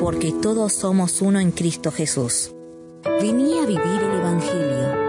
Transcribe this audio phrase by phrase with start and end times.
[0.00, 2.54] Porque todos somos uno en Cristo Jesús.
[3.20, 5.06] Vení a vivir el Evangelio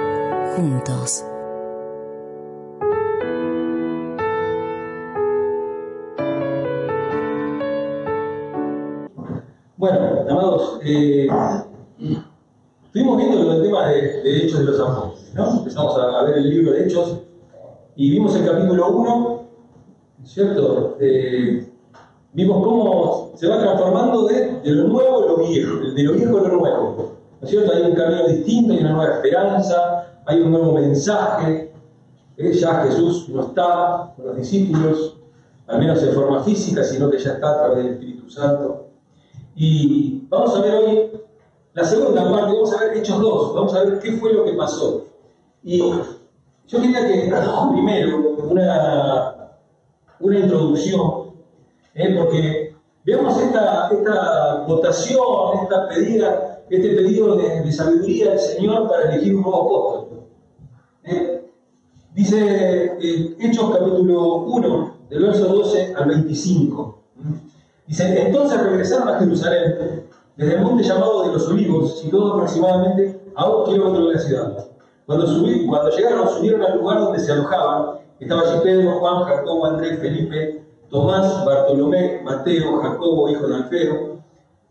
[0.55, 1.23] juntos.
[9.77, 11.27] Bueno, amados, eh,
[12.86, 15.59] estuvimos viendo el tema de, Hechos de los Apóstoles, ¿no?
[15.59, 17.20] Empezamos a, ver el libro de Hechos
[17.95, 19.44] y vimos el capítulo 1,
[20.25, 20.97] ¿cierto?
[20.99, 21.66] Eh,
[22.37, 26.41] vimos cómo se va transformando de, lo nuevo a lo viejo, de lo viejo a
[26.41, 27.73] lo nuevo, ¿no es cierto?
[27.73, 31.73] Hay un camino distinto, hay una nueva esperanza, hay un nuevo mensaje,
[32.38, 32.53] ¿eh?
[32.53, 35.17] ya Jesús no está con los discípulos,
[35.66, 38.85] al menos en forma física, sino que ya está a través del Espíritu Santo.
[39.55, 41.09] Y vamos a ver hoy
[41.73, 44.53] la segunda parte, vamos a ver Hechos 2, vamos a ver qué fue lo que
[44.53, 45.07] pasó.
[45.63, 47.31] Y yo quería que
[47.72, 49.53] primero una,
[50.19, 51.27] una introducción,
[51.98, 52.16] ¿eh?
[52.16, 53.90] porque veamos esta,
[54.67, 60.23] votación, esta pedida, este pedido de, sabiduría del Señor para elegir un nuevo apóstol.
[61.03, 61.52] ¿eh?
[62.14, 67.03] Dice eh, Hechos capítulo 1, del verso 12 al 25.
[67.88, 73.50] Dice, entonces regresaron a Jerusalén, desde el monte llamado de los Olivos, situado aproximadamente a
[73.50, 74.68] un kilómetro de la ciudad.
[75.06, 75.25] Cuando,
[75.68, 78.00] cuando llegaron, subieron al lugar donde se alojaban.
[78.20, 84.17] Estaba allí Pedro, Juan, Jacobo, Andrés, Felipe, Tomás, Bartolomé, Mateo, Jacobo, hijo de Alfeo,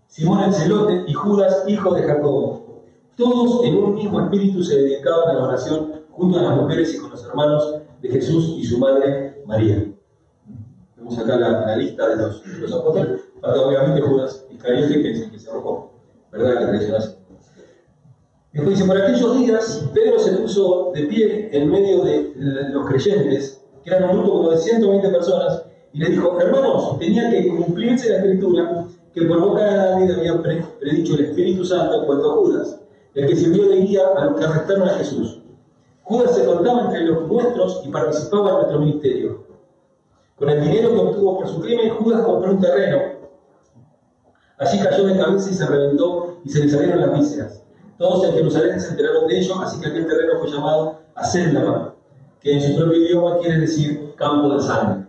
[0.09, 2.83] Simón el celote y Judas, hijo de Jacobo.
[3.17, 6.98] Todos en un mismo espíritu se dedicaban a la oración junto a las mujeres y
[6.98, 9.92] con los hermanos de Jesús y su madre María.
[10.96, 13.23] Vemos acá la, lista de los, apóstoles.
[13.41, 15.92] Falta obviamente Judas Iscariote, que es el que se arrojó,
[16.33, 16.61] ¿verdad?
[16.61, 16.98] Que traicionó
[18.52, 22.33] Después dice, por aquellos días, Pedro se puso de pie en medio de
[22.70, 25.66] los creyentes, que eran un grupo como de 120 personas,
[25.96, 28.84] y le dijo, hermanos, tenía que cumplirse la escritura
[29.14, 32.79] que por boca de David había predicho el Espíritu Santo a Judas,
[33.14, 35.40] el que sirvió de guía a los que arrestaron a Jesús.
[36.02, 39.46] Judas se contaba entre los nuestros y participaba en nuestro ministerio.
[40.36, 42.98] Con el dinero que obtuvo por su crimen, Judas compró un terreno.
[44.58, 47.62] Allí cayó de cabeza y se reventó y se le salieron las vísceras.
[47.96, 51.95] Todos en Jerusalén se enteraron de ello, así que aquel terreno fue llamado Asendama,
[52.42, 55.05] que en su propio idioma quiere decir campo de sangre.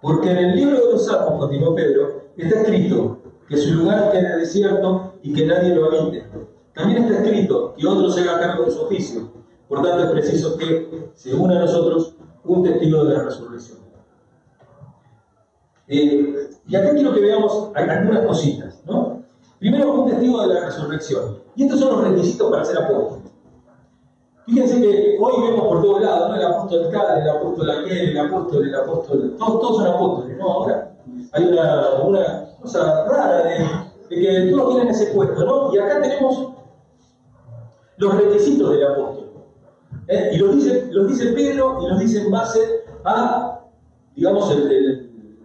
[0.00, 4.38] Porque en el libro de los Salmos, continuó Pedro, está escrito que su lugar quede
[4.38, 6.24] desierto y que nadie lo habite.
[6.74, 9.32] También está escrito que otro se haga cargo de su oficio.
[9.68, 12.14] Por tanto, es preciso que se una a nosotros
[12.44, 13.78] un testigo de la resurrección.
[15.88, 18.82] Eh, y acá quiero que veamos algunas cositas.
[18.86, 19.22] ¿no?
[19.58, 21.38] Primero, un testigo de la resurrección.
[21.56, 23.17] Y estos son los requisitos para ser apóstol.
[24.48, 26.36] Fíjense que hoy vemos por todos lados, ¿no?
[26.36, 30.50] el apóstol tal, el apóstol aquel, el apóstol, el apóstol, todos, son apóstoles, ¿no?
[30.50, 30.96] Ahora
[31.32, 33.66] hay una, cosa rara de,
[34.08, 35.74] que todos tienen ese puesto, ¿no?
[35.74, 36.48] Y acá tenemos
[37.98, 39.28] los requisitos del apóstol.
[40.06, 40.30] ¿Eh?
[40.32, 43.60] Y los dice, dice Pedro y los dice en base a,
[44.16, 44.50] digamos,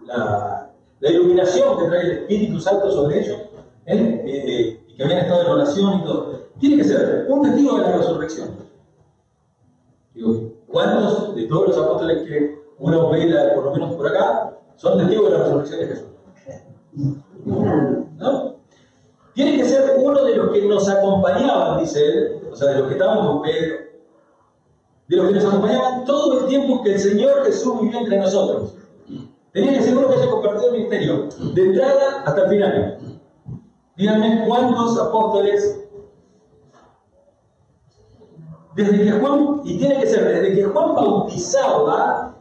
[0.06, 3.36] la, iluminación que trae el Espíritu Santo sobre ellos,
[3.84, 4.22] ¿eh?
[4.26, 6.44] Eh, y que habían estado en oración y todo.
[6.58, 8.63] Tiene que ser un testigo de la resurrección.
[10.74, 15.30] ¿Cuántos de todos los apóstoles que uno ve, por lo menos por acá, son testigos
[15.30, 16.08] de la resurrección de Jesús?
[18.18, 18.56] ¿No?
[19.34, 22.88] Tiene que ser uno de los que nos acompañaban, dice él, o sea, de los
[22.88, 23.76] que estaban con Pedro,
[25.08, 28.74] de los que nos acompañaban todo el tiempo que el Señor Jesús vivió entre nosotros.
[29.52, 32.98] Tenía que ser uno que haya compartido el ministerio, de entrada hasta el final.
[33.96, 35.83] Díganme cuántos apóstoles,
[38.74, 42.34] desde que Juan, y tiene que ser desde que Juan bautizaba,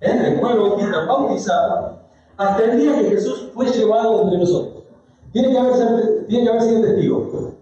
[0.00, 0.36] ¿eh?
[0.40, 2.02] Juan Bautista bautizaba,
[2.36, 4.84] hasta el día que Jesús fue llevado entre nosotros.
[5.32, 7.52] Tiene que haber, tiene que haber sido testigo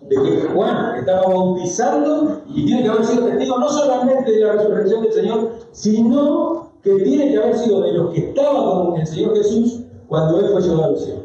[0.00, 4.52] de que Juan estaba bautizando y tiene que haber sido testigo no solamente de la
[4.54, 9.06] resurrección del Señor, sino que tiene que haber sido de los que estaban con el
[9.06, 11.22] Señor Jesús cuando Él fue llevado al cielo.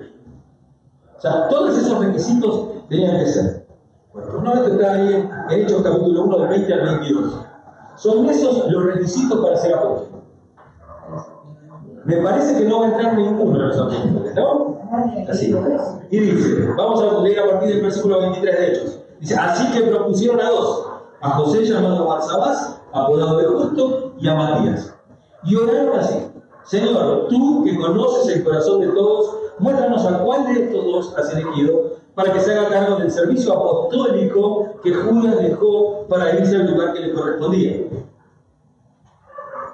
[1.18, 3.64] O sea, todos esos requisitos tenían que ser.
[4.15, 7.33] Bueno, no esto está ahí en Hechos capítulo 1, del 20 al 22.
[7.97, 10.21] Son esos los requisitos para ser apóstol.
[12.06, 14.79] Me parece que no va a entrar ninguno de los apóstoles, ¿no?
[15.29, 15.53] Así.
[16.12, 19.00] Y dice, vamos a leer a partir del versículo 23 de Hechos.
[19.19, 20.88] Dice, así que propusieron a dos,
[21.19, 24.95] a José llamado Barsabás, apodado de Justo, y a Matías.
[25.44, 26.25] Y oraron así,
[26.63, 31.33] Señor, tú que conoces el corazón de todos, muéstranos a cuál de estos dos has
[31.33, 36.71] elegido para que se haga cargo del servicio apostólico que Judas dejó para irse al
[36.71, 37.71] lugar que le correspondía.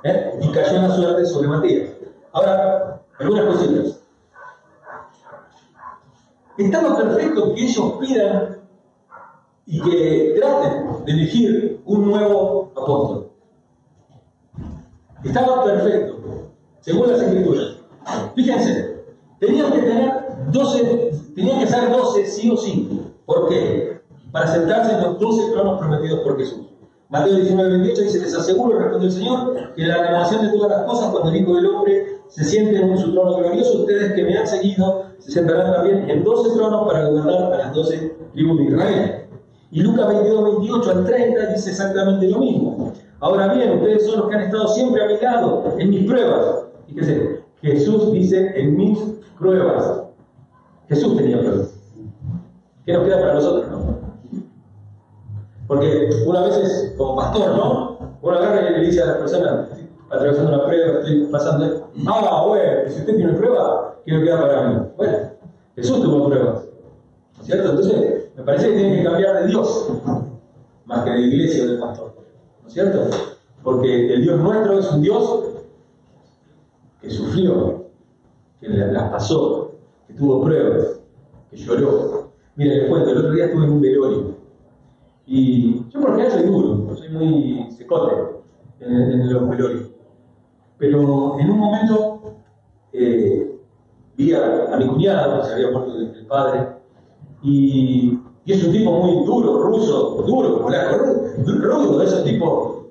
[0.03, 0.39] ¿Eh?
[0.41, 1.89] Y cayó la suerte sobre Matías.
[2.31, 4.01] Ahora, algunas cositas.
[6.57, 8.57] Estaba perfecto que ellos pidan
[9.67, 13.31] y que traten de elegir un nuevo apóstol.
[15.23, 16.17] Estaba perfecto,
[16.79, 17.77] según las escrituras.
[18.35, 19.03] Fíjense,
[19.39, 23.01] tenían que tener 12, tenían que ser 12 sí o sí.
[23.25, 24.01] ¿Por qué?
[24.31, 26.67] Para sentarse en los 12 tronos prometidos por Jesús.
[27.09, 30.83] Mateo 19, 28 dice, les aseguro, respondió el Señor, que la renovación de todas las
[30.85, 34.37] cosas, cuando el Hijo del Hombre se siente en su trono glorioso, ustedes que me
[34.37, 38.63] han seguido se sentarán también en 12 tronos para gobernar a las 12 tribus de
[38.63, 39.25] Israel.
[39.71, 42.93] Y Lucas 22, 28 al 30 dice exactamente lo mismo.
[43.19, 46.63] Ahora bien, ustedes son los que han estado siempre a mi lado en mis pruebas.
[46.87, 48.99] Fíjense, Jesús dice en mis
[49.37, 50.01] pruebas.
[50.89, 51.73] Jesús tenía pruebas.
[52.85, 54.01] ¿Qué nos queda para nosotros, no?
[55.67, 57.97] Porque una vez es como pastor, ¿no?
[58.21, 59.69] Uno agarra y le dice a las personas,
[60.09, 61.89] atravesando una prueba, estoy pasando.
[62.07, 64.85] Ah, bueno, si usted tiene prueba, quiero quedar para mí.
[64.97, 65.17] Bueno,
[65.75, 66.65] Jesús tuvo pruebas.
[67.41, 67.69] ¿Cierto?
[67.69, 69.89] Entonces, me parece que tiene que cambiar de Dios,
[70.85, 72.13] más que de iglesia o de pastor.
[72.61, 72.99] ¿No es cierto?
[73.63, 75.43] Porque el Dios nuestro es un Dios
[77.01, 77.85] que sufrió,
[78.59, 79.60] que las pasó,
[80.11, 81.01] que tuvo pruebas,
[81.49, 82.31] que lloró.
[82.55, 84.35] Miren, les cuento, el otro día estuve en un velorio.
[85.25, 88.13] Y yo por general soy duro, soy muy secote
[88.79, 89.91] en, los velorios.
[90.77, 92.35] Pero en un momento
[92.91, 93.59] eh,
[94.17, 96.67] vi a, mi cuñado, que se había muerto el, padre,
[97.43, 100.97] y, es un tipo muy duro, ruso, duro, polaco,
[101.45, 102.89] rudo, es un tipo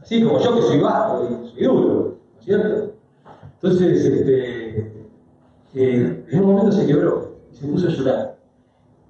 [0.00, 2.92] así como yo que soy bajo y soy duro, ¿cierto?
[3.54, 4.57] Entonces, este,
[5.74, 8.38] eh, en un momento se quebró y se puso a llorar.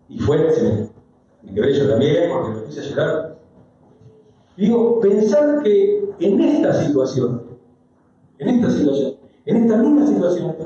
[0.09, 0.89] Y fue, se me,
[1.43, 3.39] me quebré yo también porque me puse a llorar.
[4.57, 7.43] Digo, pensar que en esta situación,
[8.39, 9.15] en esta situación,
[9.47, 10.57] en esta misma situación,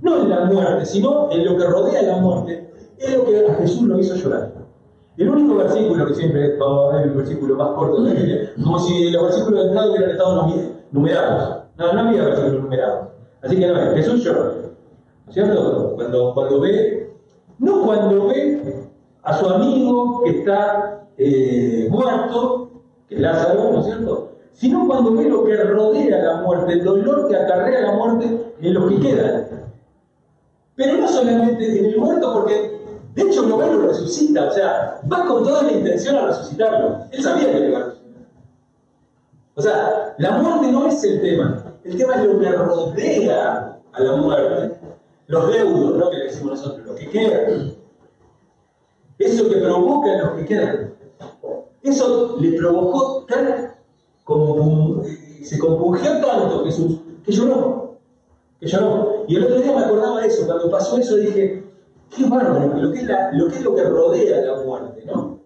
[0.00, 3.54] no en la muerte, sino en lo que rodea la muerte, es lo que a
[3.54, 4.52] Jesús lo hizo llorar.
[5.16, 8.52] El único versículo que siempre vamos a ver el versículo más corto de la Biblia,
[8.62, 10.46] como si los versículos de entrada hubieran estado
[10.92, 11.64] numerados.
[11.76, 13.08] No, no había versículos numerados.
[13.42, 14.67] Así que no, Jesús lloró.
[15.28, 15.92] ¿No es cierto?
[15.94, 17.12] Cuando, cuando ve,
[17.58, 18.88] no cuando ve
[19.22, 22.70] a su amigo que está eh, muerto,
[23.08, 24.32] que es Lázaro, ¿no es cierto?
[24.52, 28.74] Sino cuando ve lo que rodea la muerte, el dolor que acarrea la muerte en
[28.74, 29.48] los que quedan.
[30.76, 32.80] Pero no solamente en el muerto, porque
[33.14, 37.00] de hecho lo ve lo resucita, o sea, va con toda la intención a resucitarlo.
[37.10, 38.22] Él sabía que le iba a resucitar.
[39.56, 44.02] O sea, la muerte no es el tema, el tema es lo que rodea a
[44.02, 44.87] la muerte.
[45.28, 46.10] Los deudos, ¿no?
[46.10, 47.74] Que le decimos nosotros, los que quedan.
[49.18, 50.94] Eso que provoca en los que quedan.
[51.82, 53.74] Eso le provocó tal
[54.24, 55.02] como
[55.42, 57.98] se compungió tanto Jesús que lloró.
[58.60, 59.24] Que lloró.
[59.28, 61.64] Y el otro día me acordaba de eso, cuando pasó eso dije,
[62.14, 65.38] qué bárbaro, lo que es, la, lo, que es lo que rodea la muerte, ¿no?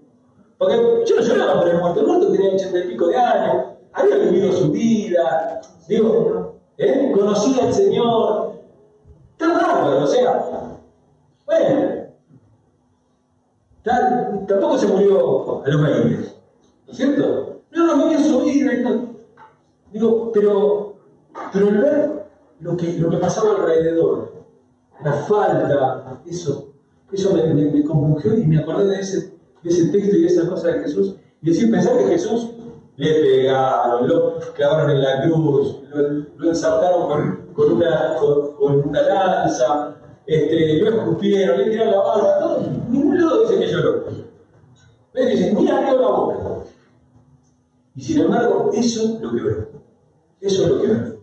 [0.58, 3.66] Porque yo no lloraba por el muerto, el muerto tenía ochenta y pico de años,
[3.92, 7.12] había vivido su vida, digo, ¿eh?
[7.14, 8.51] conocía al Señor,
[9.48, 10.78] bárbaro, o sea,
[11.46, 11.92] bueno,
[14.46, 16.16] tampoco se murió a los 20,
[16.86, 17.60] ¿no es cierto?
[17.70, 19.14] No, no, vivió su vida, y no.
[19.92, 20.94] digo, pero,
[21.52, 22.26] pero el ver
[22.60, 24.32] lo que, lo que pasaba alrededor,
[25.02, 26.72] la falta, eso,
[27.10, 29.32] eso me, me, compungió y me acordé de ese,
[29.62, 32.50] de ese texto y de esa cosa de Jesús, y decir, pensar que Jesús
[32.96, 37.08] le pegaron, lo clavaron en la cruz, lo, lo ensartaron
[37.54, 39.96] con, una, con, una lanza,
[40.26, 44.04] este, lo escupieron, le tiraron la barba, todo, ningún lado dice que lloró.
[45.14, 45.28] ¿Ves?
[45.28, 46.64] Dicen, ni abrió la boca.
[47.94, 49.68] Y sin embargo, eso es lo que veo.
[50.40, 51.22] Eso es lo que veo.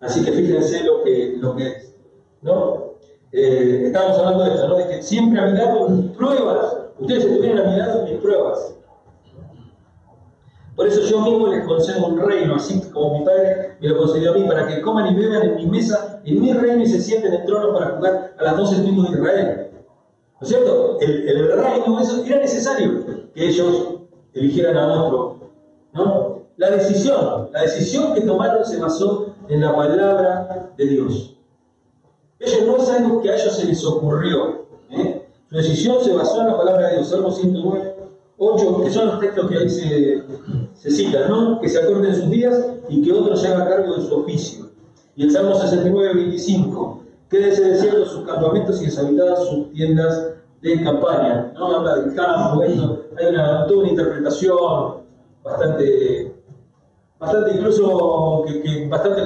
[0.00, 1.94] Así que fíjense lo que, lo que es.
[2.42, 2.94] ¿no?
[3.32, 4.76] Eh, estábamos hablando de esto, ¿no?
[4.76, 6.76] De que siempre a mi lado mis pruebas.
[6.98, 8.74] Ustedes estuvieron a mi lado mis pruebas.
[10.80, 14.30] Por eso yo mismo les concedo un reino, así como mi padre me lo concedió
[14.30, 17.02] a mí, para que coman y beban en mi mesa, en mi reino y se
[17.02, 19.70] sienten en trono para jugar a las doce tribus de Israel.
[20.40, 20.98] ¿No es cierto?
[21.02, 23.98] El, reino, era necesario que ellos
[24.32, 25.50] eligieran a otro.
[25.92, 26.44] ¿no?
[26.56, 31.36] La decisión, la decisión que tomaron se basó en la palabra de Dios.
[32.38, 34.64] Ellos no es algo que a ellos se les ocurrió.
[34.88, 35.26] ¿eh?
[35.50, 37.10] Su decisión se basó en la palabra de Dios.
[37.10, 37.96] Salmo 109,
[38.38, 40.22] 8, que son los textos que se,
[40.80, 41.60] se citan, ¿no?
[41.60, 42.58] Que se acorten sus días
[42.88, 44.70] y que otro se haga cargo de su oficio.
[45.14, 50.32] Y el Salmo 69, 25, quédese desierto sus campamentos y deshabitadas sus tiendas
[50.62, 51.52] de campaña.
[51.54, 51.76] ¿no?
[51.76, 52.62] Habla del campo.
[52.62, 54.56] Hay una, toda una interpretación
[55.44, 56.34] bastante,
[57.18, 59.22] bastante incluso que, que, bastante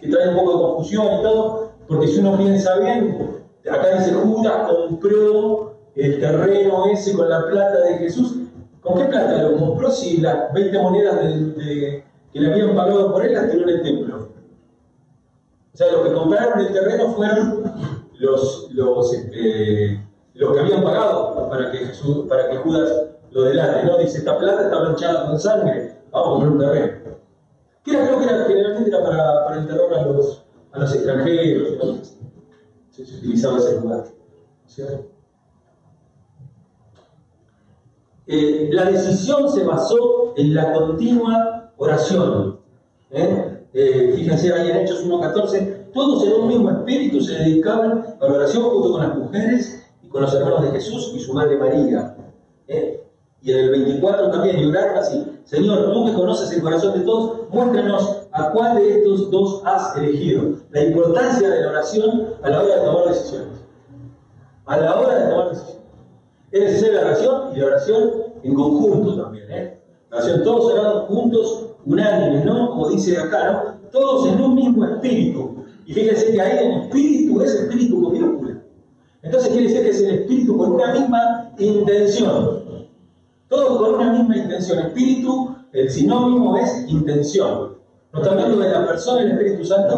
[0.00, 4.14] que trae un poco de confusión y todo, porque si uno piensa bien, acá dice
[4.14, 8.41] Judas compró el terreno ese con la plata de Jesús.
[8.82, 13.32] ¿Con qué plata lo compró si las 20 monedas que le habían pagado por él
[13.32, 14.28] las tiró en el templo?
[15.72, 17.72] O sea, los que compraron el terreno fueron
[18.18, 21.90] los, los, este, los que habían pagado para que,
[22.28, 23.98] para que Judas lo delante, ¿no?
[23.98, 27.18] Dice, esta plata está manchada con sangre, vamos a poner un terreno.
[27.84, 31.68] Que era, creo que era, generalmente era para, para enterrar a los, a los extranjeros,
[31.78, 32.04] ¿no?
[32.90, 34.04] se, se, utilizaba ese lugar.
[34.66, 35.11] ¿cierto?
[38.34, 42.60] Eh, la decisión se basó en la continua oración.
[43.10, 43.66] ¿eh?
[43.74, 48.32] Eh, fíjense ahí en Hechos 1.14, todos en un mismo espíritu se dedicaban a la
[48.32, 52.16] oración junto con las mujeres y con los hermanos de Jesús y su madre María.
[53.42, 57.50] Y en el 24 también, y así, Señor, tú que conoces el corazón de todos,
[57.50, 60.54] muéstranos a cuál de estos dos has elegido.
[60.70, 63.58] La importancia de la oración a la hora de tomar decisiones.
[64.64, 65.81] A la hora de tomar decisiones.
[66.52, 68.10] Es necesaria la oración y la oración
[68.42, 69.50] en conjunto también.
[69.50, 69.80] ¿eh?
[70.10, 72.70] La oración, todos orando juntos, unánimes, ¿no?
[72.70, 73.90] Como dice acá, ¿no?
[73.90, 75.64] Todos en un mismo espíritu.
[75.86, 78.62] Y fíjense que ahí en espíritu es espíritu con minúscula.
[79.22, 82.62] Entonces quiere decir que es el espíritu con una misma intención.
[83.48, 84.78] Todos con una misma intención.
[84.80, 87.76] Espíritu, el sinónimo es intención.
[88.12, 89.96] No está hablando de la persona y el Espíritu Santo.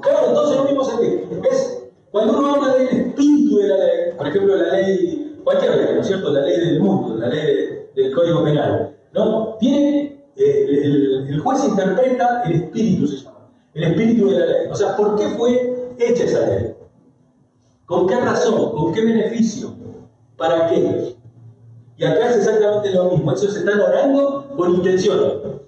[0.00, 1.20] Claro, todos en un mismo sentido.
[1.50, 5.94] Es, cuando uno habla del espíritu de la ley, por ejemplo, la ley, cualquier ley,
[5.94, 6.30] ¿no es cierto?
[6.30, 9.56] La ley del mundo, la ley del Código Penal, ¿no?
[9.60, 13.50] Tiene, eh, el, juez interpreta el espíritu, se llama.
[13.74, 14.68] El espíritu de la ley.
[14.70, 16.74] O sea, ¿por qué fue hecha esa ley?
[17.86, 18.72] ¿Con qué razón?
[18.72, 19.74] ¿Con qué beneficio?
[20.36, 21.16] ¿Para qué?
[21.96, 23.30] Y acá es exactamente lo mismo.
[23.30, 25.60] Ellos se están orando con intención,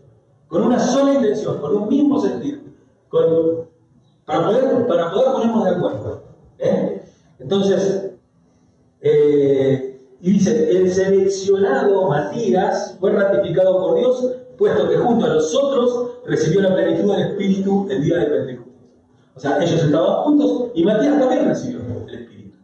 [0.49, 2.61] con una sola intención, con un mismo sentido,
[4.25, 6.23] para, poder, para poder ponernos de acuerdo.
[6.59, 7.03] ¿eh?
[7.39, 8.06] Entonces,
[9.09, 16.19] eh, y dice, el seleccionado Matías fue ratificado por Dios, puesto que junto a nosotros
[16.27, 18.75] recibió la plenitud del Espíritu el día de Pentecostés.
[19.37, 22.57] O sea, ellos estaban juntos y Matías también recibió el Espíritu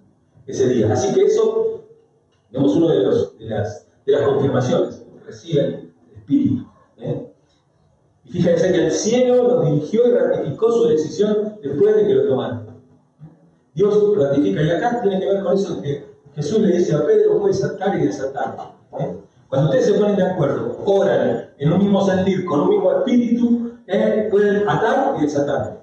[0.47, 0.93] ese día.
[0.93, 1.85] Así que eso
[2.51, 6.67] Tenemos uno de, los, de, las, de las confirmaciones, reciben el Espíritu.
[6.99, 7.33] ¿eh?
[8.25, 12.29] Y fíjense que el cielo los dirigió y ratificó su decisión después de que lo
[12.29, 12.73] tomaron.
[13.75, 17.41] Dios ratifica, y acá tiene que ver con eso que Jesús le dice a Pedro,
[17.41, 18.57] puedes atar y desatar.
[18.99, 19.17] ¿eh?
[19.49, 23.73] Cuando ustedes se ponen de acuerdo, oran en un mismo sentir, con un mismo espíritu,
[23.87, 24.29] ¿eh?
[24.31, 25.83] pueden atar y desatar.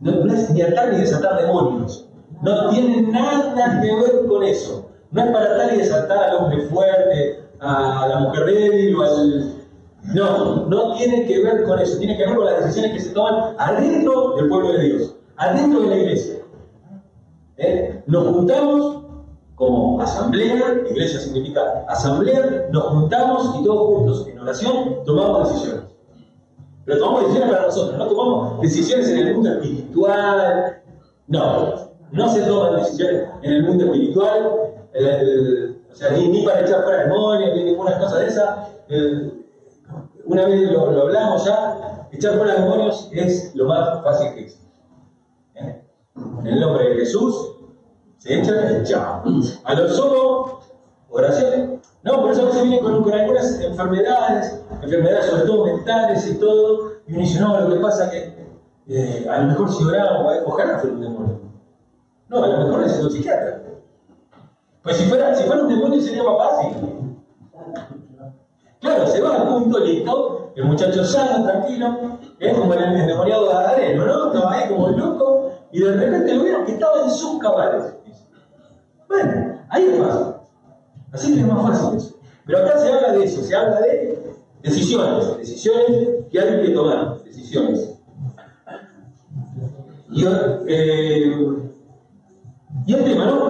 [0.00, 2.08] No, no es ni atar ni desatar demonios.
[2.42, 4.90] No tiene nada que ver con eso.
[5.10, 9.54] No es para atar y desatar al hombre fuerte, a la mujer débil o al...
[10.14, 11.98] No, no tiene que ver con eso.
[11.98, 15.80] Tiene que ver con las decisiones que se toman adentro del pueblo de Dios, adentro
[15.80, 16.34] de la iglesia.
[17.56, 17.87] ¿Eh?
[18.08, 19.02] Nos juntamos
[19.54, 25.84] como asamblea, iglesia significa asamblea, nos juntamos y todos juntos en oración tomamos decisiones.
[26.86, 30.82] Pero tomamos decisiones para nosotros, no tomamos decisiones en el mundo espiritual.
[31.26, 31.74] No,
[32.12, 34.52] no se toman decisiones en el mundo espiritual,
[35.92, 38.68] o sea, ni, para echar fuera demonios, ni ninguna cosa de esa.
[40.24, 44.66] Una vez lo, lo, hablamos ya, echar fuera demonios es lo más fácil que existe.
[45.56, 45.82] ¿Eh?
[46.40, 47.57] En el nombre de Jesús
[48.18, 49.22] se echan y chao.
[49.64, 50.60] A lo solo,
[51.10, 51.80] oraciones.
[52.02, 56.92] No, por eso a veces vienen con, algunas enfermedades, enfermedades sobre todo mentales y todo,
[57.06, 58.38] y uno dice, no, lo que pasa es que
[58.88, 61.40] eh, a lo mejor si oramos, ojalá fuera un demonio.
[62.28, 63.62] No, a lo mejor es un psiquiatra.
[64.82, 67.16] Pues si fuera, si fuera un demonio sería más fácil.
[68.80, 73.52] Claro, se va al punto, listo, el muchacho sano, tranquilo, es como el endemoniado de
[73.52, 74.26] Adareno, ¿no?
[74.32, 77.94] Estaba ahí como loco y de repente lo vieron que estaba en sus cabales.
[79.08, 80.34] Bueno, ahí es fácil.
[81.12, 82.14] Así que es más fácil eso.
[82.46, 84.18] Pero acá se habla de eso, se habla de
[84.62, 87.94] decisiones, decisiones que hay que tomar, decisiones.
[90.10, 90.24] Y
[90.66, 91.68] eh,
[92.86, 92.94] y.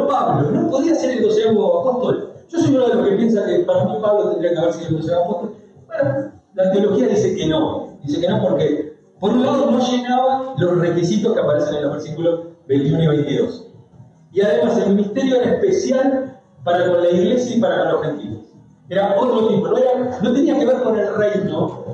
[0.09, 2.33] Pablo, no podía ser el doceavo apóstol.
[2.49, 4.89] Yo soy uno de los que piensa que para mí Pablo tendría que haber sido
[4.89, 5.57] el doceavo apóstol.
[5.87, 7.99] Bueno, la teología dice que no.
[8.03, 8.88] Dice que no porque,
[9.21, 13.67] por un lado, no llenaba los requisitos que aparecen en los versículos 21 y 22.
[14.33, 18.45] Y además el ministerio era especial para con la iglesia y para con los gentiles.
[18.89, 21.85] Era otro tipo, no, era, no tenía que ver con el reino,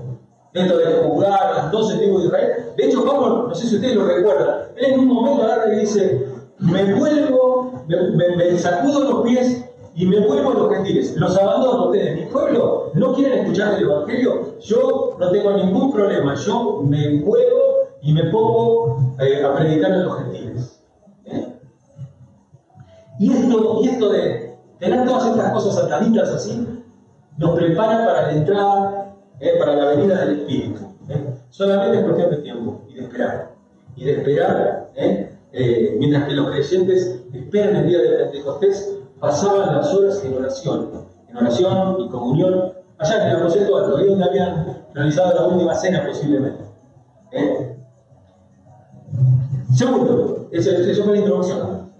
[0.52, 2.52] dentro de jugar las 12 tribus de Israel.
[2.76, 5.80] De hecho, Pablo, no sé si ustedes lo recuerdan, él en un momento agarra y
[5.80, 6.26] dice,
[6.58, 9.64] me vuelvo, me, me sacudo los pies
[9.96, 13.84] y me vuelvo a los gentiles, los abandono ustedes, mi pueblo, no quieren escuchar el
[13.84, 19.92] Evangelio, yo no tengo ningún problema, yo me vuelvo y me pongo eh, a predicar
[19.92, 20.80] a los gentiles.
[21.26, 21.46] ¿Eh?
[23.20, 26.66] Y, esto, y esto de tener todas estas cosas ataditas así,
[27.38, 29.52] nos prepara para la entrada, ¿eh?
[29.60, 30.80] para la venida del Espíritu.
[31.50, 33.54] Solamente es cuestión de tiempo y de esperar.
[33.94, 34.90] Y de esperar,
[35.98, 40.90] mientras que los creyentes esperan el día de Pentecostés, pasaban las horas en oración,
[41.28, 45.74] en oración y comunión, allá en el aposento alto, ahí donde habían realizado la última
[45.74, 46.62] cena posiblemente.
[47.32, 47.76] ¿Eh?
[49.74, 50.70] Segundo, eso,
[51.04, 51.92] fue la introducción.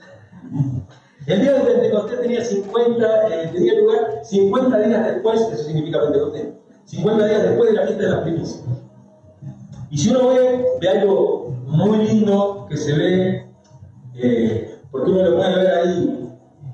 [1.27, 6.49] El día de Pentecostés tenía 50, eh, tenía lugar 50 días después, eso significa Pentecostés,
[6.85, 8.65] 50 días después de la fiesta de las primicias.
[9.91, 13.51] Y si uno ve, ve algo muy lindo que se ve,
[14.17, 16.24] eh, porque uno lo puede ver ahí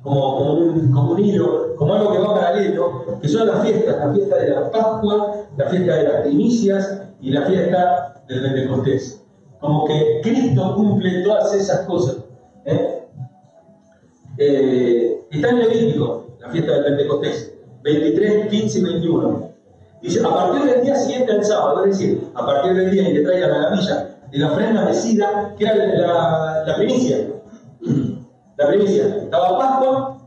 [0.02, 4.12] como, un, como un hilo, como algo que va paralelo, que son las fiestas, la
[4.12, 9.23] fiesta de la Pascua, la fiesta de las primicias y la fiesta del Pentecostés.
[9.61, 12.16] Como que Cristo cumple todas esas cosas.
[12.64, 13.02] ¿eh?
[14.38, 19.50] Eh, está en Levítico, la fiesta del Pentecostés, 23, 15 y 21.
[20.00, 23.12] Dice, a partir del día siguiente al sábado, es decir, a partir del día en
[23.12, 27.19] que traigan la gavilla de la ofrenda mecida, que era la, la primicia,
[28.61, 29.17] la primicia.
[29.23, 30.19] Estaba Pascua,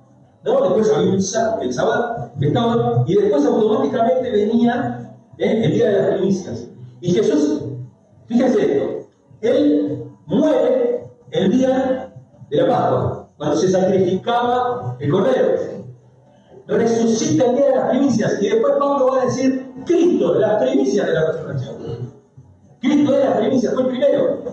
[0.44, 0.62] ¿no?
[0.62, 5.62] después había un sábado, el sábado, y después automáticamente venía ¿eh?
[5.64, 6.68] el día de las primicias.
[7.00, 7.62] Y Jesús,
[8.26, 9.08] fíjense esto,
[9.42, 12.14] él muere el día
[12.50, 15.74] de la Pascua, cuando se sacrificaba el cordero.
[16.66, 21.06] Resucita el día de las primicias, y después Pablo va a decir, Cristo, las primicias
[21.06, 22.14] de la resurrección.
[22.80, 24.44] Cristo es las primicias, fue el primero.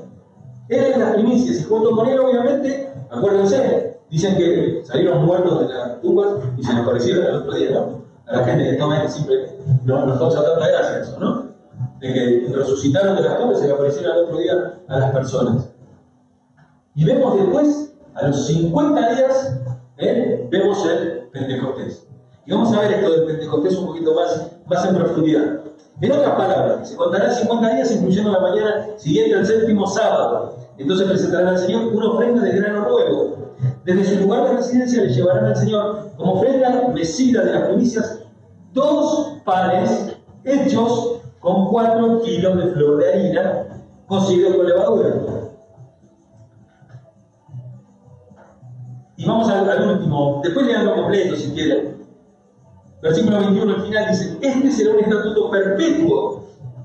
[0.69, 5.75] Él es las primicias, y junto con él, obviamente, Acuérdense, dicen que salieron muertos de
[5.75, 8.05] las tumbas y se les aparecieron el otro día, ¿no?
[8.27, 11.51] A la gente que toma siempre no, nos causa tanta gracia eso, ¿no?
[11.99, 15.11] De que resucitaron de las tumbas y se le aparecieron el otro día a las
[15.11, 15.70] personas.
[16.94, 19.61] Y vemos después, a los 50 días,
[19.99, 20.46] ¿eh?
[20.51, 22.07] vemos el Pentecostés.
[22.46, 25.61] Y vamos a ver esto del Pentecostés un poquito más, más en profundidad.
[26.01, 30.57] En otras palabras, se contarán 50 días, incluyendo la mañana siguiente al séptimo sábado.
[30.81, 33.37] Entonces presentarán al Señor una ofrenda de grano nuevo.
[33.85, 38.21] Desde su lugar de residencia le llevarán al Señor como ofrenda mecida de las primicias
[38.73, 43.66] dos panes hechos con cuatro kilos de flor de harina
[44.07, 45.16] cocido con levadura.
[49.19, 52.01] Y vamos al, último, después leanlo completo si quieren.
[53.03, 56.45] Versículo 21 al final dice, este será un estatuto perpetuo,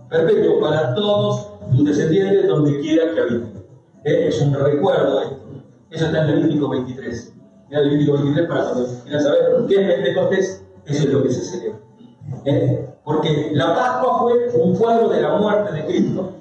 [0.10, 3.55] perpetuo para todos tus descendientes donde quiera que habiten.
[4.06, 4.28] ¿Eh?
[4.28, 5.36] Es un recuerdo esto.
[5.90, 7.34] Eso está en Levítico 23.
[7.70, 11.42] Mira Levítico 23 para cuando quieran saber qué es Pentecostés, eso es lo que se
[11.42, 11.80] celebra.
[12.46, 12.90] ¿Eh?
[13.04, 16.34] Porque la Pascua fue un cuadro de la muerte de Cristo.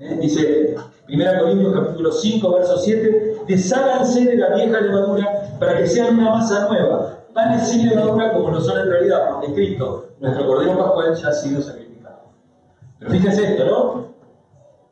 [0.00, 0.18] ¿Eh?
[0.20, 0.76] Dice
[1.08, 6.30] 1 Corintios capítulo 5, verso 7, desháganse de la vieja levadura para que sean una
[6.32, 11.14] masa nueva, panes sin levadura como lo son en realidad, porque Cristo, nuestro Cordero Pascual,
[11.14, 12.18] ya ha sido sacrificado.
[12.98, 14.07] Pero fíjense esto, ¿no?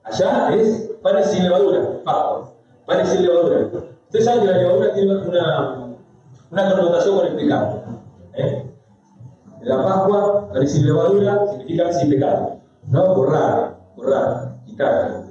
[0.07, 2.55] Allá es panes sin levadura, papo,
[2.87, 3.69] panes sin levadura.
[4.05, 5.89] Ustedes saben que la levadura tiene una,
[6.51, 7.83] una connotación con el pecado.
[8.35, 8.71] ¿eh?
[9.63, 12.61] La Pascua, panes sin levadura, significa sin pecado.
[12.89, 13.15] ¿no?
[13.17, 15.25] Borrar, borrar, quitar.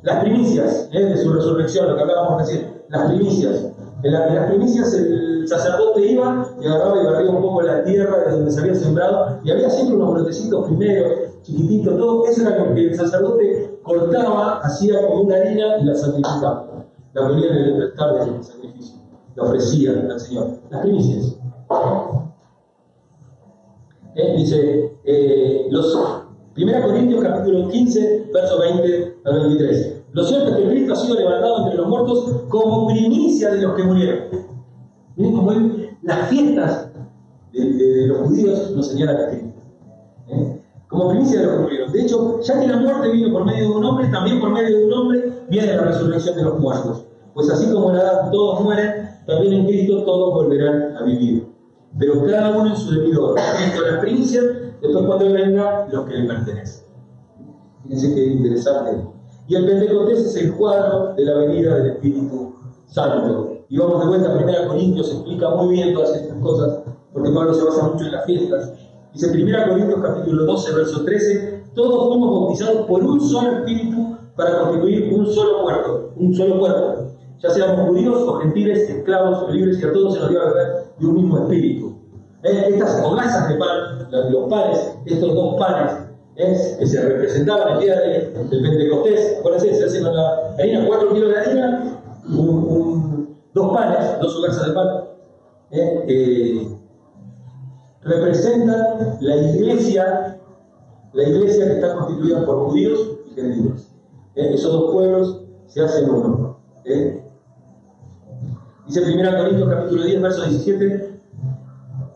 [0.00, 1.04] Las primicias ¿eh?
[1.04, 3.66] de su resurrección, lo que hablábamos recién, las primicias.
[4.02, 8.30] En, las primicias el sacerdote iba y agarraba y barría un poco la tierra de
[8.30, 11.06] donde se había sembrado y había siempre unos brotecitos primero,
[11.42, 12.24] chiquititos, todo.
[12.24, 16.86] Eso era lo que el sacerdote cortaba, hacía como una harina y la sacrificaba.
[17.12, 18.96] La ponía en el altar del sacrificio.
[19.36, 20.60] La ofrecía al Señor.
[20.70, 21.36] Las primicias.
[24.14, 25.96] Eh, dice, eh, los
[26.56, 30.02] 1 Corintios capítulo 15, verso 20 al 23.
[30.12, 33.76] Lo cierto es que Cristo ha sido levantado entre los muertos como primicia de los
[33.76, 34.24] que murieron.
[35.16, 35.52] Miren cómo
[36.02, 36.90] las fiestas
[37.52, 39.60] de, los judíos nos señalan a Cristo.
[40.28, 40.60] ¿Eh?
[40.90, 41.92] Como primicia de lo que murieron.
[41.92, 44.76] De hecho, ya que la muerte vino por medio de un hombre, también por medio
[44.76, 47.04] de un hombre viene la resurrección de los muertos.
[47.32, 51.46] Pues así como en Adán todos mueren, también en Cristo todos volverán a vivir.
[51.96, 53.44] Pero cada uno en su debido orden.
[53.56, 54.40] Cristo la primicia,
[54.82, 56.86] después cuando venga los que le pertenecen.
[57.84, 59.04] Fíjense qué interesante.
[59.46, 62.54] Y el Pentecostés es el cuadro de la venida del Espíritu
[62.86, 63.58] Santo.
[63.68, 66.80] Y vamos de vuelta a 1 Corintios, explica muy bien todas estas cosas,
[67.12, 68.72] porque Pablo se basa mucho en las fiestas.
[69.12, 74.60] Dice 1 Corintios capítulo 12, verso 13, todos fuimos bautizados por un solo espíritu para
[74.60, 77.10] constituir un solo cuerpo, un solo cuerpo.
[77.40, 80.44] Ya seamos judíos o gentiles, esclavos o libres, y a todos se nos dio a
[80.50, 81.98] beber de un mismo espíritu.
[82.44, 85.92] Eh, estas hogazas de pan, los panes, estos dos panes,
[86.36, 91.12] eh, que se representaban el día del Pentecostés, acuérdense, se hace con la harina, cuatro
[91.12, 92.00] kilos de harina,
[93.54, 95.04] dos panes, dos hogazas de pan,
[95.72, 96.79] eh,
[98.02, 100.38] representan la iglesia,
[101.12, 103.92] la iglesia que está constituida por judíos y gentiles.
[104.34, 104.54] ¿Eh?
[104.54, 106.58] Esos dos pueblos se hacen uno.
[106.84, 107.22] ¿eh?
[108.86, 111.20] Dice 1 Corintios capítulo 10, verso 17,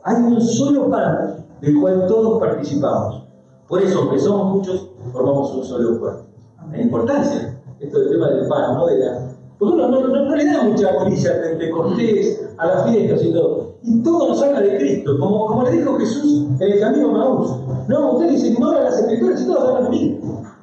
[0.03, 3.25] hay un solo pan del cual todos participamos.
[3.69, 6.25] Por eso, aunque somos muchos, formamos un solo cuerpo.
[6.71, 8.87] La importancia, esto del tema del pan, ¿no?
[8.87, 13.33] De la, porque uno no, le da mucha bolilla al Pentecostés, a las fiestas y
[13.33, 13.64] todo.
[13.87, 17.51] Y todo nos habla de Cristo, como, como le dijo Jesús en el camino Maús.
[17.87, 20.21] No, usted dice, ignora las escrituras y todos hablan de mí.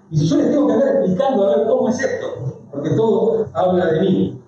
[0.10, 2.27] Y si yo les tengo que andar explicando a ver cómo es esto,
[2.71, 4.41] porque todo habla de mí.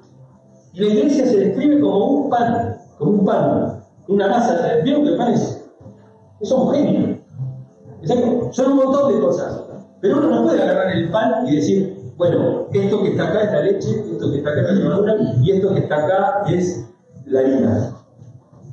[0.74, 4.78] Y la iglesia se describe como un pan, como un pan, una masa.
[4.84, 5.64] ¿Vieron que el pan es,
[6.42, 7.20] es homogéneo?
[8.54, 9.62] Son un montón de cosas.
[10.02, 13.52] Pero uno no puede agarrar el pan y decir, bueno, esto que está acá es
[13.52, 16.90] la leche, esto que está acá es la levadura, y esto que está acá es
[17.28, 17.93] la harina.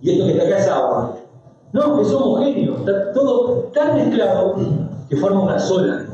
[0.03, 1.17] Y esto que está acá es agua.
[1.73, 4.57] No, es homogéneo, está todo tan mezclado
[5.09, 6.07] que forma una sola.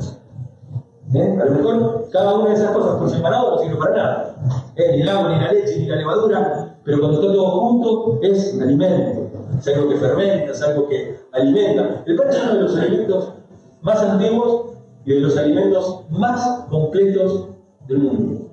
[1.13, 1.39] ¿Eh?
[1.41, 4.35] A lo mejor cada una de esas cosas por separado no sirve para nada.
[4.75, 4.91] ¿Eh?
[4.91, 8.53] Ni el agua, ni la leche, ni la levadura, pero cuando está todo junto es
[8.53, 9.27] un alimento.
[9.57, 12.03] Es algo que fermenta, es algo que alimenta.
[12.05, 13.33] El pan es uno de los alimentos
[13.81, 14.73] más antiguos
[15.05, 17.47] y de los alimentos más completos
[17.87, 18.49] del mundo.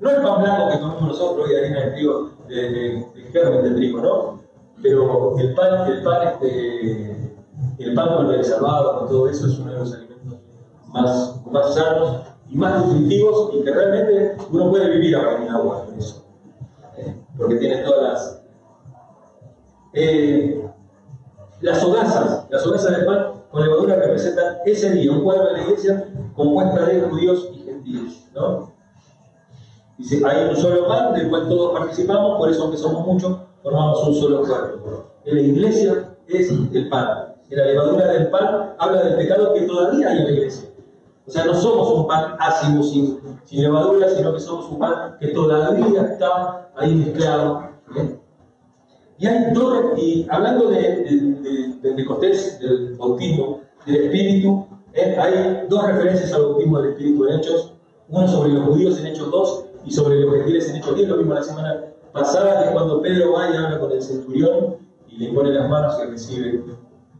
[0.00, 3.70] No el pan blanco que comemos nosotros y harina de trigo, de, de, germen de
[3.70, 4.41] trigo, ¿no?
[4.82, 7.36] Pero el pan, el pan, este,
[7.78, 10.38] el pan con el salvado, con todo eso, es uno de los alimentos
[10.88, 15.84] más, más sanos y más nutritivos y que realmente uno puede vivir agua en agua
[15.86, 16.24] con eso.
[17.36, 18.42] Porque tiene todas las...
[19.94, 20.68] Eh,
[21.60, 25.62] las hogazas, las hogazas de pan con levadura representan ese día, un cuadro de la
[25.62, 28.28] iglesia compuesta de judíos y gentiles.
[28.34, 28.72] ¿no?
[29.98, 34.06] Dice, hay un solo pan del cual todos participamos, por eso aunque somos muchos, formamos
[34.08, 35.04] un solo cuerpo.
[35.24, 37.34] En la iglesia es el pan.
[37.50, 40.68] En la levadura del pan habla del pecado que todavía hay en la iglesia.
[41.26, 45.16] O sea, no somos un pan ácido sin, sin levadura, sino que somos un pan
[45.20, 47.70] que todavía está ahí mezclado.
[49.18, 55.16] Y hay dos, y hablando de, de, Pentecostés, del bautismo, del Espíritu, ¿eh?
[55.18, 57.72] hay dos referencias al bautismo del Espíritu en Hechos,
[58.08, 61.16] uno sobre los judíos en Hechos 2 y sobre los gentiles en Hechos 10, lo
[61.18, 64.76] mismo la semana pasada, es cuando Pedro va y habla con el centurión
[65.08, 66.64] y le pone las manos y recibe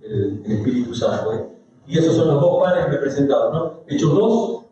[0.03, 1.33] el, Espíritu Santo.
[1.35, 1.47] ¿eh?
[1.87, 3.81] Y esos son los dos panes representados, ¿no?
[3.87, 4.65] Hechos 2,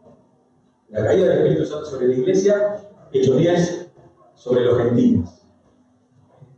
[0.90, 2.80] la caída del Espíritu Santo sobre la iglesia,
[3.12, 3.90] Hechos 10,
[4.34, 5.28] sobre los gentiles.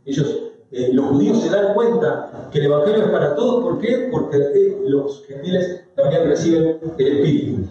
[0.05, 0.43] Ellos
[0.75, 3.63] eh, los judíos se dan cuenta que el Evangelio es para todos.
[3.63, 4.09] ¿Por qué?
[4.11, 7.69] Porque eh, los gentiles también reciben el Espíritu.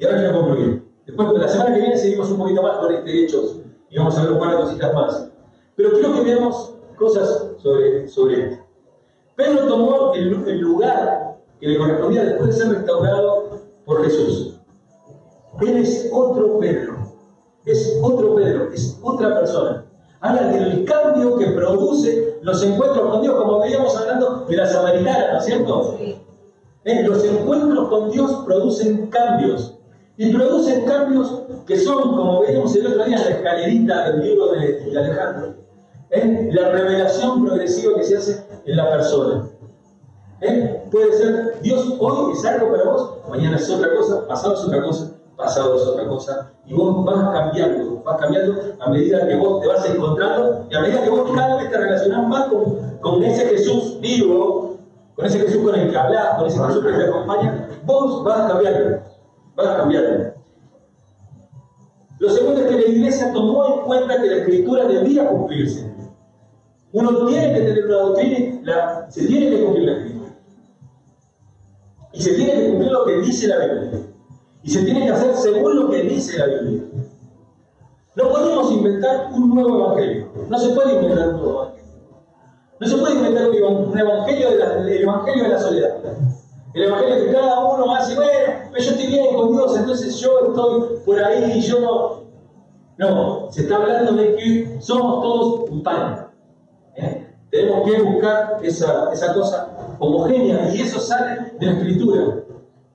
[0.00, 0.82] Y ahora quiero concluir.
[1.06, 3.61] Después, la semana que viene seguimos un poquito más con este Hechos
[3.92, 5.30] y vamos a ver un par de cositas más.
[5.76, 8.64] Pero quiero que veamos cosas sobre, sobre esto.
[9.36, 14.58] Pedro tomó el, el lugar que le correspondía después de ser restaurado por Jesús.
[15.60, 16.96] Él es otro Pedro.
[17.64, 19.84] Es otro Pedro, es otra persona
[20.22, 25.32] habla del cambio que produce los encuentros con Dios, como veíamos hablando de la samaritana,
[25.32, 25.98] ¿no es cierto?
[26.84, 29.74] Eh, los encuentros con Dios producen cambios.
[30.16, 34.52] Y producen cambios que son, como veíamos el otro día en la escalerita del libro
[34.52, 35.54] de, Alejandro,
[36.10, 36.50] ¿eh?
[36.52, 39.48] la revelación progresiva que se hace en la persona.
[40.42, 40.82] ¿Eh?
[40.90, 44.82] Puede ser, Dios hoy es algo para vos, mañana es otra cosa, pasado es otra
[44.82, 49.62] cosa, pasado es otra cosa, y vos vas cambiando, vas cambiando a medida que vos
[49.62, 53.22] te vas encontrando y a medida que vos cada vez te relacionás más con, con
[53.22, 54.78] ese Jesús vivo,
[55.14, 58.52] con ese Jesús con el que hablas, con ese Jesús que te acompaña, vos vas
[58.52, 58.98] cambiando,
[59.56, 60.34] vas cambiando.
[62.18, 65.92] Lo segundo es que la iglesia tomó en cuenta que la escritura debía cumplirse.
[66.92, 70.30] Uno tiene que tener una doctrina, se tiene que cumplir la escritura.
[72.12, 74.00] Y se tiene que cumplir lo que dice la Biblia.
[74.62, 76.82] Y se tiene que hacer según lo que dice la Biblia.
[78.14, 80.28] No podemos inventar un nuevo evangelio.
[80.48, 81.92] No se puede inventar un nuevo evangelio.
[82.78, 85.94] No se puede inventar un evangelio de la, el evangelio de la soledad.
[86.74, 88.30] El Evangelio que cada uno hace, bueno,
[88.72, 92.22] yo estoy bien con Dios, entonces yo estoy por ahí y yo no.
[92.98, 96.28] No, se está hablando de que somos todos un pan.
[96.96, 97.26] ¿eh?
[97.50, 102.42] Tenemos que buscar esa, esa cosa homogénea y eso sale de la Escritura.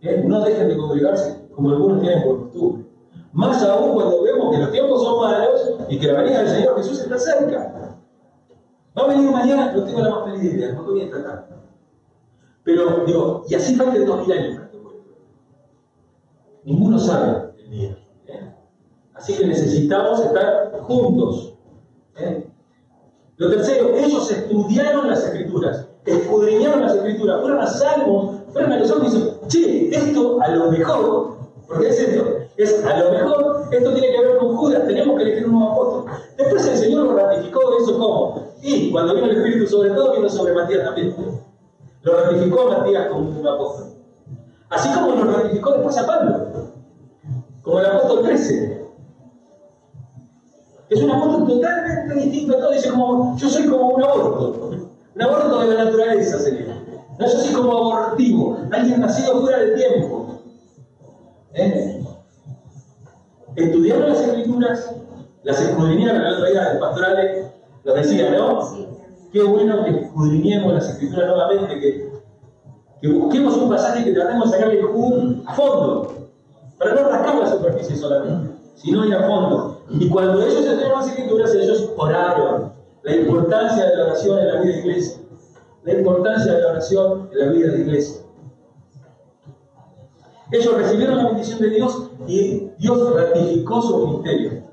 [0.01, 0.23] ¿eh?
[0.25, 2.85] No dejen de congregarse como algunos tienen por costumbre.
[3.33, 6.77] Más aún cuando vemos que los tiempos son malos y que la venida del Señor
[6.77, 7.97] Jesús está cerca.
[8.97, 11.66] Va a venir mañana, no tengo la más feliz idea, no voy a tratar.
[12.67, 14.61] Pero digo, y así faltan dos mil años.
[16.65, 17.97] Ninguno sabe el día.
[18.27, 18.53] ¿eh?
[19.13, 21.53] Así que necesitamos estar juntos.
[22.17, 22.45] ¿eh?
[23.37, 28.91] Lo tercero, ellos estudiaron las escrituras, escudriñaron las escrituras, fueron a salmos, fueron a los
[28.91, 31.37] otros y dicen, che, esto a lo mejor,
[31.69, 32.25] porque es esto,
[32.57, 35.71] es a lo mejor, esto tiene que ver con Judas, tenemos que elegir un nuevo
[35.71, 36.11] apóstol.
[36.35, 40.27] Después el Señor lo ratificó eso como, y cuando vino el Espíritu sobre todo, vino
[40.27, 41.46] sobre Matías también.
[42.07, 43.87] Lo ratificó Matías como un apóstol.
[44.69, 46.71] Así como lo ratificó después a Pablo,
[47.61, 48.87] como el apóstol 13.
[50.89, 52.71] Es un apóstol totalmente distinto a todo.
[52.71, 54.69] Dice como, yo soy como un aborto.
[55.15, 56.81] Un aborto de la naturaleza sería.
[57.19, 60.39] No, yo soy como abortivo, alguien nacido fuera del tiempo.
[61.55, 62.05] ¿Eh?
[63.57, 64.95] Estudiaron las escrituras,
[65.43, 67.51] las escudriñaron el otro día, el pastoral
[67.83, 68.61] lo decía, ¿no?
[69.37, 72.11] Qué bueno que escudriñemos las escrituras nuevamente, que,
[72.99, 76.31] que busquemos un pasaje que tratemos de sacarle un fondo,
[76.79, 79.83] para no rascar la superficie solamente, sino ir a fondo.
[79.91, 82.73] Y cuando ellos estudiaron las escrituras, ellos oraron.
[83.03, 85.17] La importancia de la oración en la vida de iglesia.
[85.83, 88.21] La importancia de la oración en la vida de iglesia.
[90.51, 94.63] Ellos recibieron la bendición de Dios y Dios ratificó su ministerio.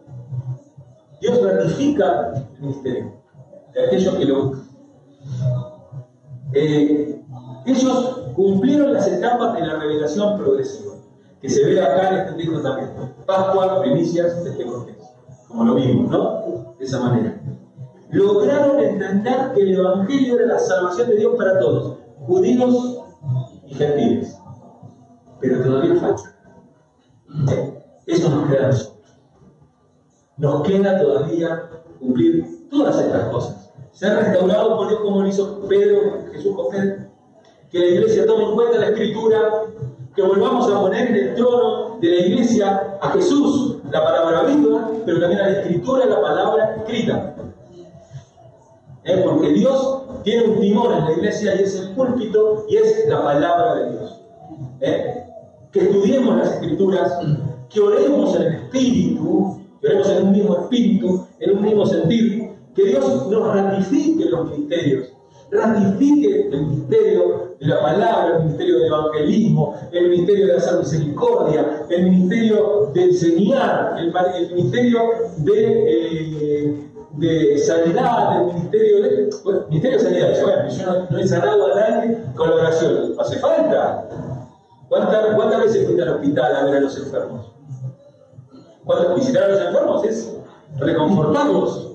[1.21, 3.24] Dios ratifica el ministerio
[3.75, 4.69] de aquellos que lo buscan.
[6.53, 7.25] Eh,
[7.67, 10.95] ellos cumplieron las etapas de la revelación progresiva,
[11.41, 12.91] que se ve acá en este texto también.
[13.27, 14.97] Pascua, primicias, Pentecostés,
[15.49, 16.75] como lo vimos, ¿no?
[16.79, 17.41] De esa manera.
[18.11, 23.01] Lograron entender que el Evangelio era la salvación de Dios para todos, judíos
[23.67, 24.39] y gentiles.
[25.41, 26.35] Pero todavía falta.
[28.07, 29.17] Eso nos queda a nosotros.
[30.37, 33.64] Nos queda todavía cumplir todas estas cosas.
[33.95, 36.97] Ser restaurado por Dios como lo hizo Pedro, Jesús Pedro.
[37.71, 39.39] Que la iglesia tome en cuenta la escritura,
[40.15, 44.91] que volvamos a poner en el trono de la iglesia a Jesús, la palabra viva,
[45.07, 47.37] pero también a la escritura, la palabra escrita.
[49.05, 49.23] ¿Eh?
[49.25, 53.23] Porque Dios tiene un timón en la iglesia y es el púlpito y es la
[53.23, 54.21] palabra de Dios.
[54.81, 55.25] ¿Eh?
[55.71, 57.13] Que estudiemos las escrituras,
[57.69, 62.44] que oremos en el espíritu, que oremos en un mismo espíritu, en un mismo sentir,
[62.75, 65.09] que Dios nos ratifique los ministerios,
[65.51, 71.87] ratifique el ministerio de la palabra, el ministerio del evangelismo, el ministerio de hacer misericordia,
[71.89, 75.01] el ministerio de enseñar, el, ministerio
[75.39, 79.31] de, eh, de sanidad, el ministerio de.
[79.45, 84.09] Bueno, de sanidad, bueno, yo no, he sanado a nadie con la oración, hace falta.
[84.89, 87.53] ¿Cuántas, ¿Cuántas veces fuiste al hospital a ver a los enfermos?
[88.85, 90.05] ¿Cuántas visitar a los enfermos?
[90.05, 90.37] Es
[90.79, 91.94] reconfortarlos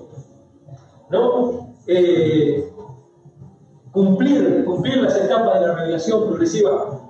[1.10, 1.74] ¿no?
[1.86, 2.72] Eh,
[3.92, 7.00] cumplir, cumplir las etapas de la revelación progresiva.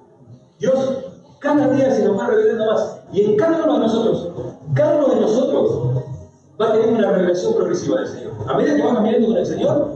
[0.58, 1.10] Dios
[1.40, 3.00] cada día se nos va revelando más.
[3.12, 4.28] Y en cada uno de nosotros,
[4.74, 6.04] cada uno de nosotros
[6.60, 8.32] va a tener una revelación progresiva del Señor.
[8.46, 9.92] A medida que va caminando con el Señor,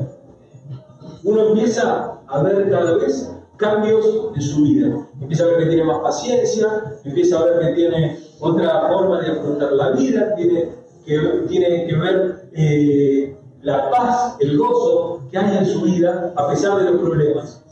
[1.23, 5.07] uno empieza a ver cada vez cambios en su vida.
[5.21, 6.67] Empieza a ver que tiene más paciencia,
[7.05, 10.71] empieza a ver que tiene otra forma de afrontar la vida, tiene
[11.05, 16.49] que, tiene que ver eh, la paz, el gozo que hay en su vida a
[16.49, 17.65] pesar de los problemas.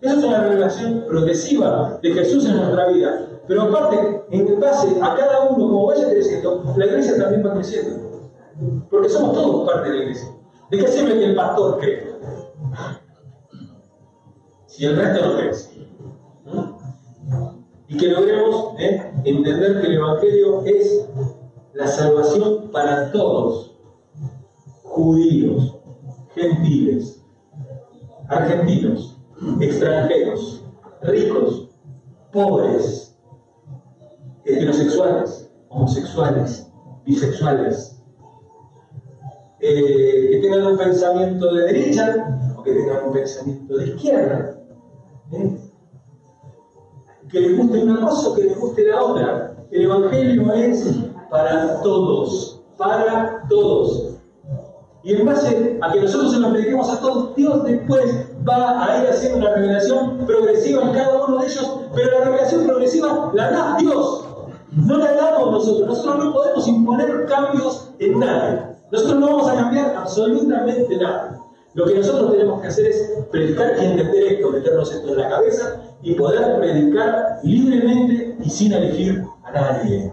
[0.00, 3.26] Esa es una revelación progresiva de Jesús en nuestra vida.
[3.48, 8.30] Pero aparte, en base a cada uno, como vaya creciendo, la iglesia también va creciendo.
[8.88, 10.28] Porque somos todos parte de la iglesia.
[10.70, 12.14] ¿De qué sirve que el pastor cree?
[14.66, 15.88] Si el resto no crece.
[17.88, 19.12] Y que logremos ¿eh?
[19.24, 21.08] entender que el Evangelio es
[21.74, 23.69] la salvación para todos
[25.00, 25.78] judíos,
[26.34, 27.24] gentiles,
[28.28, 29.18] argentinos,
[29.60, 30.64] extranjeros,
[31.02, 31.68] ricos,
[32.32, 33.18] pobres,
[34.44, 36.70] heterosexuales, homosexuales,
[37.06, 38.02] bisexuales,
[39.60, 44.60] eh, que tengan un pensamiento de derecha o que tengan un pensamiento de izquierda,
[45.32, 45.56] ¿eh?
[47.30, 49.56] que les guste una cosa o que les guste la otra.
[49.70, 50.98] El Evangelio es
[51.30, 54.09] para todos, para todos.
[55.02, 59.02] Y en base a que nosotros se lo prediquemos a todos, Dios después va a
[59.02, 63.50] ir haciendo una revelación progresiva en cada uno de ellos, pero la revelación progresiva la
[63.50, 64.24] da Dios,
[64.72, 65.88] no la damos nosotros.
[65.88, 68.62] Nosotros no podemos imponer cambios en nadie.
[68.92, 71.40] Nosotros no vamos a cambiar absolutamente nada.
[71.74, 75.28] Lo que nosotros tenemos que hacer es predicar y entender esto, meternos esto en la
[75.28, 80.12] cabeza y poder predicar libremente y sin elegir a nadie.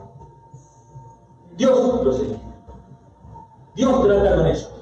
[1.57, 2.41] Dios los elige.
[3.75, 4.76] Dios trata con ellos.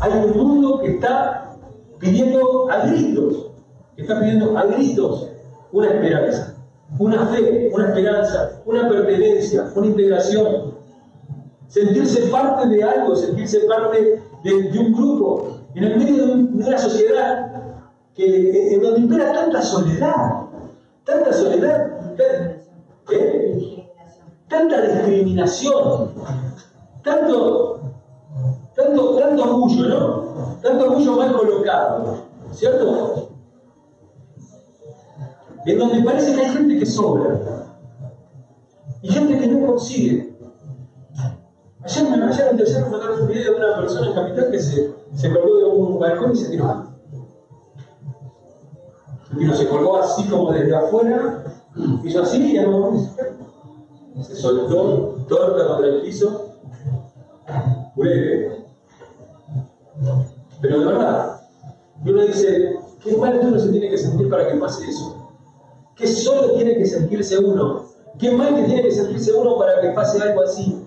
[0.00, 1.56] Hay un mundo que está
[1.98, 3.50] pidiendo a gritos,
[3.96, 5.28] que está pidiendo a gritos
[5.72, 6.54] una esperanza,
[6.98, 10.74] una fe, una esperanza, una pertenencia, una integración.
[11.68, 17.50] Sentirse parte de algo, sentirse parte de, un grupo, en el medio de, una sociedad
[18.14, 20.42] que, en donde impera tanta soledad,
[21.04, 21.92] tanta soledad,
[23.10, 23.88] ¿eh?
[24.48, 26.10] tanta discriminación,
[27.02, 27.91] tanto,
[28.74, 30.56] tanto, tanto orgullo, ¿no?
[30.62, 32.16] Tanto orgullo mal colocado,
[32.52, 33.28] ¿cierto?
[35.64, 37.40] En donde parece que hay gente que sobra
[39.00, 40.32] y gente que no consigue.
[41.84, 45.32] Ayer, me, ayer me mandaron un video de una persona en Capital que se, se
[45.32, 46.86] colgó de un balcón y se tiró.
[49.38, 51.44] Y se colgó así como desde afuera,
[52.04, 52.92] hizo así y ya no
[54.22, 56.50] se soltó, torta contra el piso,
[57.96, 58.61] breve.
[60.60, 61.40] Pero de verdad,
[62.04, 65.30] uno dice, qué mal uno se tiene que sentir para que pase eso.
[65.96, 67.84] Qué solo tiene que sentirse uno.
[68.18, 70.84] Qué mal que tiene que sentirse uno para que pase algo así.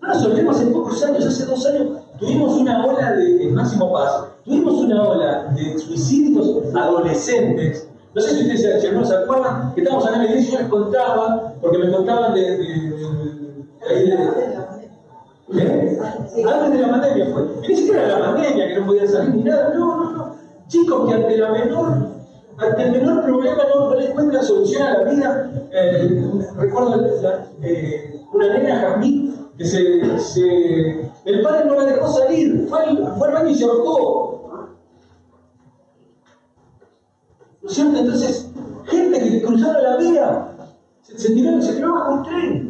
[0.00, 4.24] No nos olvidemos, hace pocos años, hace dos años, tuvimos una ola de, Máximo Paz,
[4.44, 10.10] tuvimos una ola de suicidios adolescentes no sé si ustedes se, se acuerdan que estábamos
[10.10, 12.96] la iglesia y yo les contaba, porque me contaban de, de,
[15.52, 15.98] ¿Eh?
[16.00, 17.42] Antes de la pandemia fue.
[17.68, 19.74] Ni siquiera era la pandemia, que no podían salir ni nada.
[19.74, 20.36] No, no, no.
[20.68, 22.08] Chicos que ante la menor,
[22.58, 25.50] ante el menor problema no, les encuentran solución a la vida.
[25.72, 26.22] Eh,
[26.56, 27.04] recuerdo
[27.62, 33.14] eh, una nena Jazmín que se, se, el padre no la dejó salir, fue al,
[33.18, 34.68] fue al baño y se ahorcó.
[37.62, 37.98] ¿No es cierto?
[37.98, 38.50] Entonces,
[38.86, 40.48] gente que cruzaron la vía,
[41.02, 42.69] se, se tiró, se tiró bajo un tren.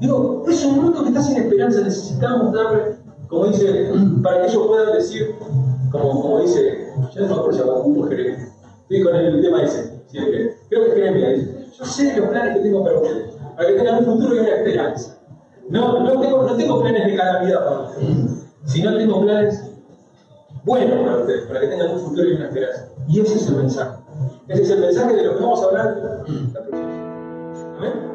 [0.00, 2.96] Digo, es un mundo que está sin esperanza, necesitamos darle,
[3.28, 3.90] como dice,
[4.22, 5.34] para que ellos puedan decir,
[5.90, 8.48] como, como dice, ya no me acuerdo si Abacuco Jeremia,
[8.82, 12.84] estoy con el tema ese, creo que Jeremia dice, yo sé los planes que tengo
[12.84, 15.18] para ustedes, para que tengan un futuro y una esperanza.
[15.70, 18.16] No, no, tengo, no tengo planes de calamidad para ustedes,
[18.64, 19.70] sino tengo planes
[20.64, 22.88] buenos para ustedes, para que tengan un futuro y una esperanza.
[23.08, 23.98] Y ese es el mensaje.
[24.48, 26.24] Ese es el mensaje de lo que vamos a hablar.
[27.78, 28.13] ¿Amén?